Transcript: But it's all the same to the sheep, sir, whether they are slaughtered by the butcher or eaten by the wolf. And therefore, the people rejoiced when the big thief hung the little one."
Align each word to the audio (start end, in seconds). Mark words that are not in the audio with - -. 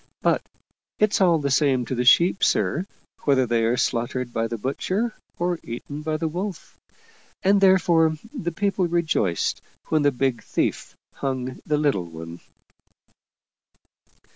But 0.23 0.41
it's 0.97 1.21
all 1.21 1.37
the 1.37 1.51
same 1.51 1.85
to 1.85 1.93
the 1.93 2.05
sheep, 2.05 2.43
sir, 2.43 2.87
whether 3.25 3.45
they 3.45 3.65
are 3.65 3.77
slaughtered 3.77 4.33
by 4.33 4.47
the 4.47 4.57
butcher 4.57 5.13
or 5.37 5.59
eaten 5.61 6.01
by 6.01 6.17
the 6.17 6.27
wolf. 6.27 6.75
And 7.43 7.61
therefore, 7.61 8.15
the 8.33 8.51
people 8.51 8.87
rejoiced 8.87 9.61
when 9.89 10.01
the 10.01 10.11
big 10.11 10.41
thief 10.41 10.97
hung 11.17 11.59
the 11.67 11.77
little 11.77 12.09
one." 12.09 12.39